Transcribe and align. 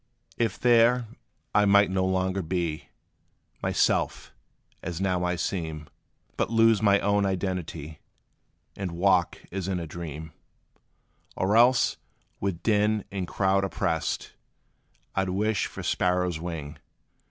If 0.35 0.57
there, 0.57 1.05
I 1.53 1.65
might 1.65 1.91
no 1.91 2.03
longer 2.07 2.41
be 2.41 2.89
Myself, 3.61 4.33
as 4.81 4.99
now 4.99 5.23
I 5.23 5.35
seem, 5.35 5.85
But 6.37 6.49
lose 6.49 6.81
my 6.81 6.99
own 7.01 7.23
identity, 7.23 7.99
And 8.75 8.93
walk, 8.93 9.37
as 9.51 9.67
in 9.67 9.79
a 9.79 9.85
dream; 9.85 10.31
Or 11.35 11.55
else, 11.55 11.97
with 12.39 12.63
din 12.63 13.05
and 13.11 13.27
crowd 13.27 13.63
oppressed, 13.63 14.31
I 15.13 15.23
'd 15.23 15.29
wish 15.29 15.67
for 15.67 15.83
sparrow's 15.83 16.39
wing. 16.39 16.79